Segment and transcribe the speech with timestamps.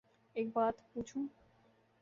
[0.35, 1.25] ایک بات پو چوں